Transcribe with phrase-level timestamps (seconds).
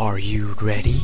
[0.00, 0.96] Are you ready?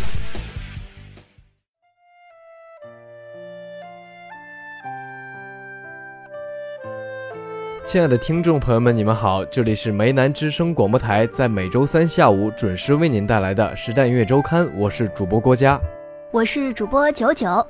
[7.92, 9.44] 亲爱的听众朋友们，你们好！
[9.46, 15.82] 这里是梅南之声广播台，在每周三下午准时为您带来的《时代音乐周刊》，我是主播郭佳，
[16.30, 17.66] 我是主播九九。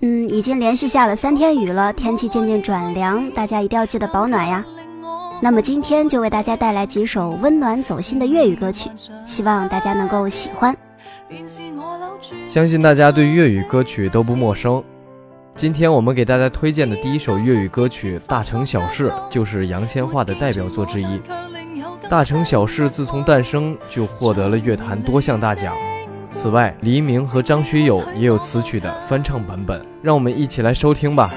[0.00, 4.64] 嗯，已经连续下了三天雨了，天气渐渐转凉，大家一定要记得保暖呀。
[5.42, 8.88] 那么今天就为大家带来几首温暖走心的粤语歌曲，
[9.26, 10.74] 希望大家能够喜欢。
[12.48, 14.82] 相信大家对粤语歌曲都不陌生。
[15.56, 21.06] 今天我们给大家推荐的第一首粤语歌曲《大城小事》就是杨千嬅的代表作之一。
[22.10, 25.74] 《大城小事》自从诞生就获得了乐坛多项大奖。
[26.30, 31.30] 此外，黎明和张学友也有词曲的翻唱版本，让我们一起来收听吧。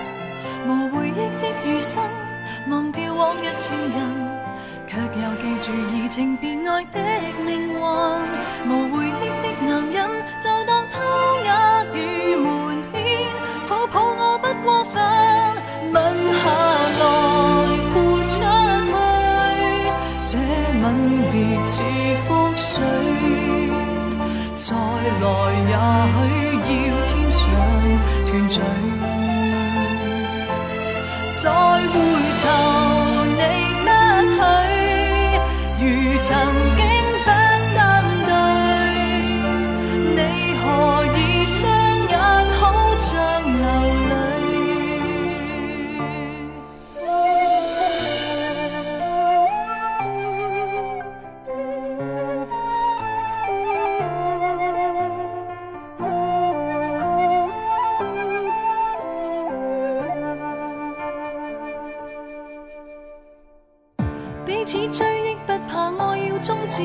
[64.59, 66.81] 彼此追憶不怕愛要終止，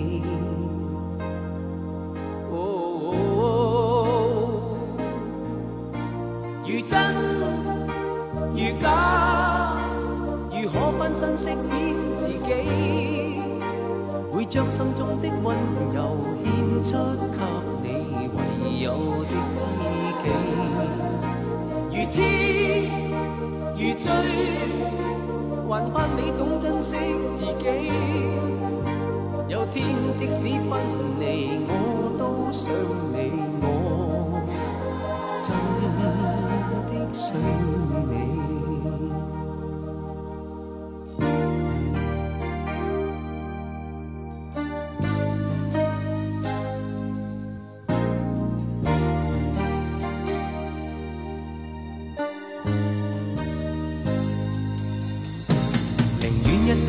[14.51, 15.55] 着心中的温
[15.90, 15.90] 柔。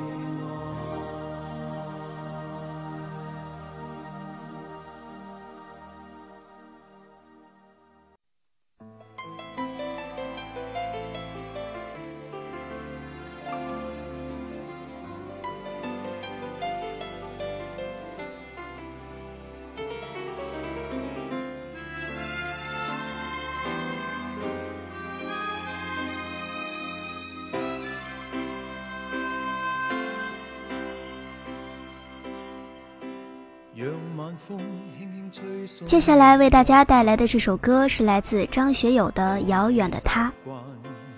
[35.85, 40.31] 接下来为大家带来的这首歌是来自张学友的《遥远的她》。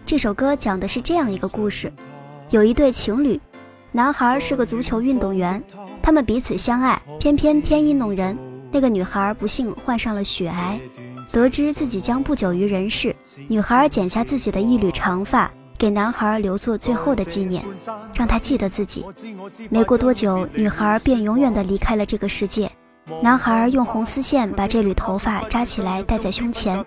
[0.05, 1.91] 这首歌讲的是这样一个故事：
[2.51, 3.39] 有一对情侣，
[3.91, 5.61] 男孩是个足球运动员，
[6.01, 8.37] 他们彼此相爱，偏偏天意弄人。
[8.71, 10.79] 那个女孩不幸患上了血癌，
[11.31, 13.15] 得知自己将不久于人世，
[13.47, 17.63] 女孩剪下自己的一缕长发，给男孩留作最后的纪念，
[18.15, 19.05] 让他记得自己。
[19.69, 22.69] 没过多久，女孩便永远的离开了这个世界。
[23.21, 26.83] 男孩用红丝线把这缕头发扎起来，戴在胸前。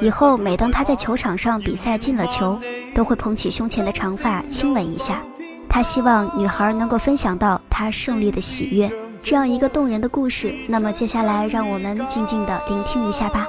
[0.00, 2.58] 以后每当他在球场上比赛进了球，
[2.94, 5.22] 都会捧起胸前的长发亲吻一下。
[5.68, 8.90] 他希望女孩能够分享到他胜利的喜悦。
[9.22, 13.48] 这样一个动人的故事，那么接下来让我们静静的聆听一下吧。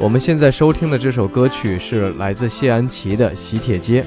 [0.00, 4.02] 我们现在收听的这首歌曲是来自谢安琪的《喜帖街》。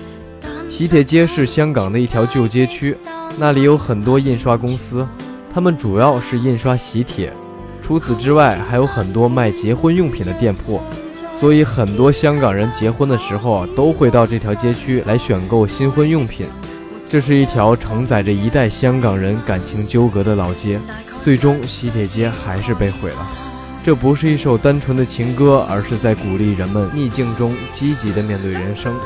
[0.72, 2.98] 喜帖街是香港的一条旧街区，
[3.38, 5.08] 那里有很多印刷公司，
[5.54, 7.32] 他们主要是印刷喜帖。
[7.82, 10.82] 除此之外，还有很多卖结婚用品的店铺，
[11.34, 16.48] 所以很多香港人结婚的时候啊，都会到这条街区来选购新婚用品。
[17.10, 20.80] 这是一条承载着一代香港人感情纠葛的老街。
[21.28, 23.28] 最终，西铁街还是被毁了。
[23.84, 28.98] 这不是一首单纯的情歌，而是在鼓励人们逆境中积极的面对人生。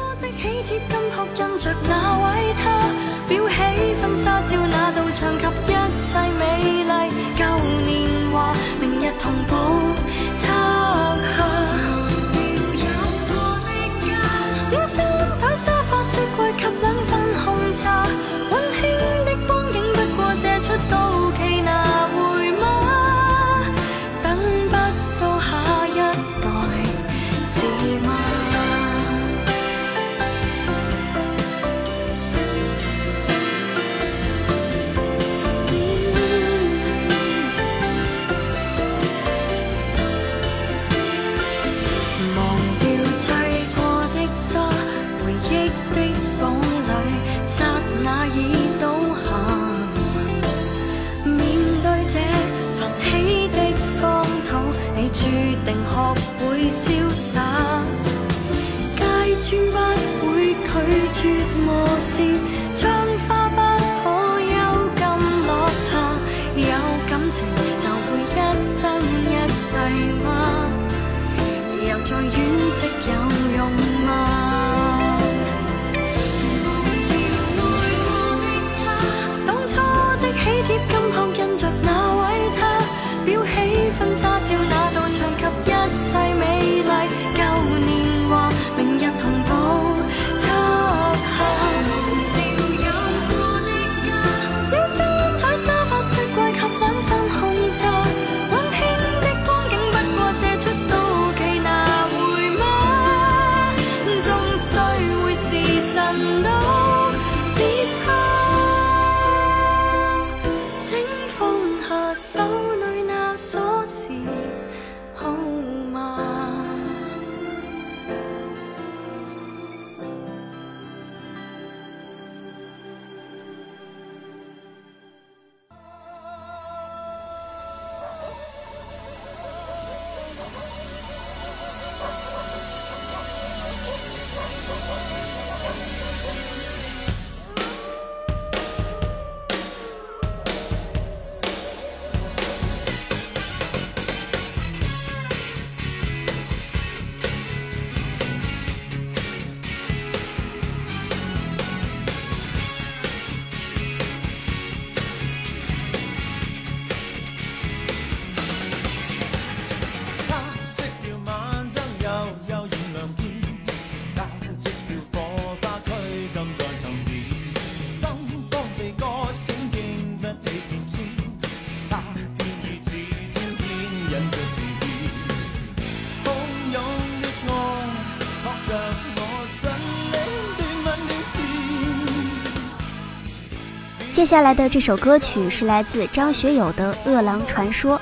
[184.21, 187.97] 接下来的这首歌曲是来自张学友的《饿狼传说》。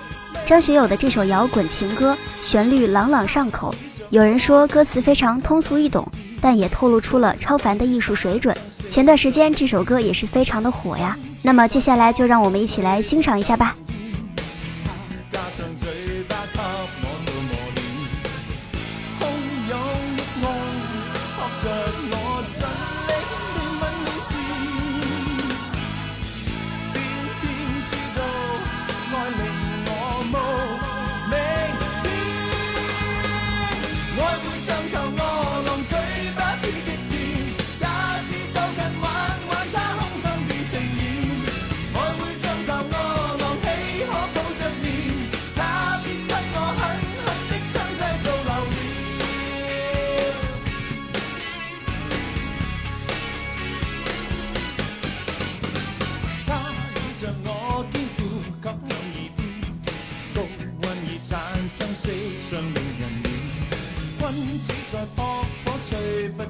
[0.45, 3.73] 张学友的这首摇滚情歌，旋律朗朗上口，
[4.10, 6.05] 有人说歌词非常通俗易懂，
[6.41, 8.53] 但也透露出了超凡的艺术水准。
[8.89, 11.17] 前段时间这首歌也是非常的火呀。
[11.41, 13.73] 那么接下来就让我们一起来欣赏一下吧。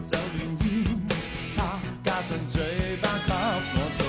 [0.01, 0.85] 酒暖烟，
[1.55, 3.91] 他加上嘴巴给我。
[3.97, 4.08] 做。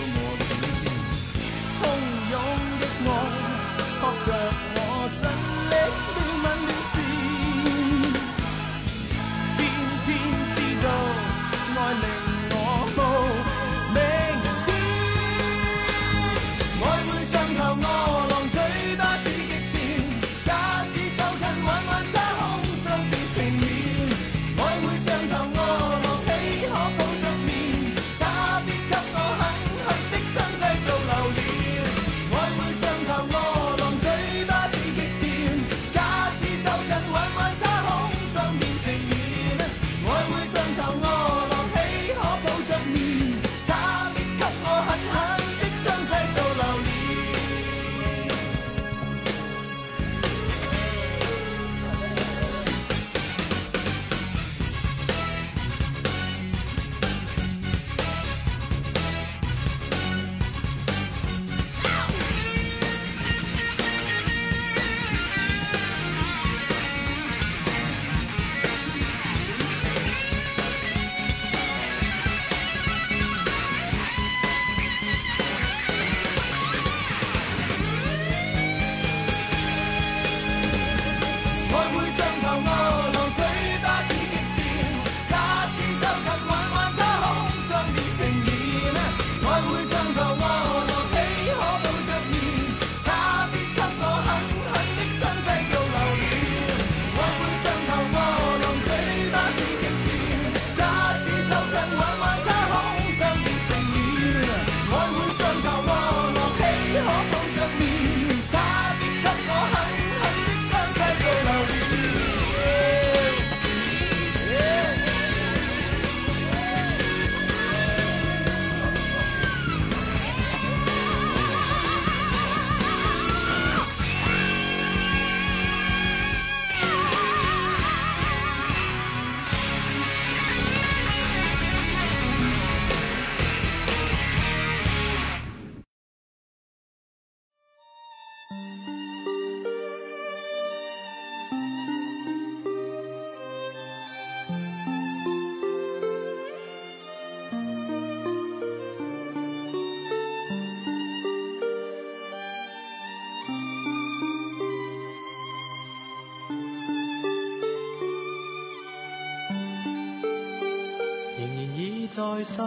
[162.12, 162.60] 在失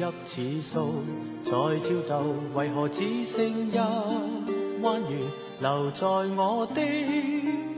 [0.01, 0.95] 如泣似诉
[1.45, 3.77] 在跳逗，为何只剩一
[4.81, 5.19] 弯月
[5.61, 6.81] 留在我的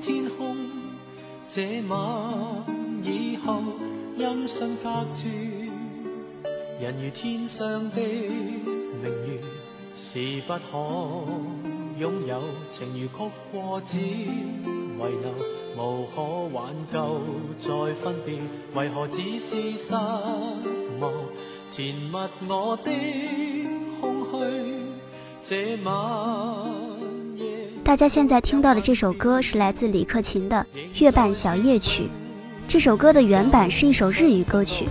[0.00, 0.56] 天空？
[1.48, 2.32] 这晚
[3.02, 3.60] 以后
[4.16, 5.28] 音讯隔绝，
[6.80, 9.40] 人如天上的明月，
[9.96, 11.57] 是不可。
[11.98, 14.26] 拥有情如曲过只遗
[14.96, 15.34] 留
[15.76, 16.22] 无可
[16.54, 17.20] 挽救
[17.58, 18.36] 再分别
[18.74, 21.12] 为何只是失望
[21.72, 22.12] 填密
[22.48, 22.90] 我的
[24.00, 24.76] 空虚
[25.42, 25.92] 这晚
[27.36, 30.64] 夜大家现在听到的这首歌是来自李克勤的
[31.00, 32.08] 月半小夜曲
[32.68, 34.88] 这首歌的原版是一首日语歌曲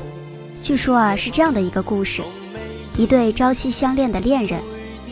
[0.61, 2.21] 据说啊是这样的一个故事
[2.97, 4.59] 一对朝夕相恋的恋人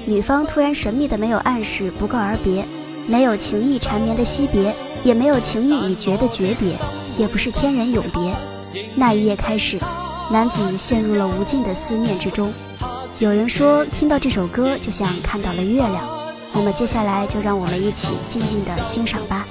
[0.08, 2.64] 女方突然神秘的没有暗示，不告而别，
[3.08, 4.72] 没有情意缠绵的惜别，
[5.04, 6.76] 也没有情意已决的诀别，
[7.18, 8.86] 也不是天人永别。
[8.94, 9.80] 那一夜开始，
[10.30, 12.54] 男子陷入了无尽的思念之中。
[13.18, 16.08] 有人说，听到这首歌就像看到了月亮。
[16.54, 19.46] 那么接下来就让我们一起静静的欣赏吧。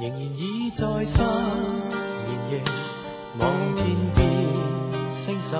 [0.00, 2.60] 仍然倚在失眠夜，
[3.40, 4.30] 望天边
[5.10, 5.56] 星宿。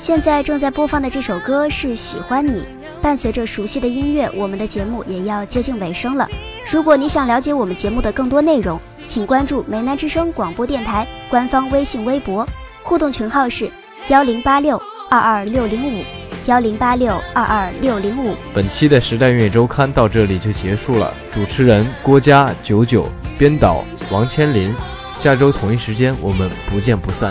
[0.00, 2.62] 现在正在播放的这首歌是《喜欢你》，
[3.02, 6.26] 伴随着熟悉的音乐，我们的节目也要接近尾声了。
[6.70, 12.46] 如果你想了解我们节目的更多内容，请关注梅南之声广播电台官方微信、微博，
[12.82, 13.70] 互动群号是
[14.08, 16.02] 幺零八六二二六零五
[16.46, 18.34] 幺零八六二二六零五。
[18.54, 21.12] 本期的《时代音乐周刊》到这里就结束了。
[21.30, 23.06] 主持人郭嘉九九，
[23.38, 24.74] 编导王千林，
[25.14, 27.30] 下周同一时间我们不见不散。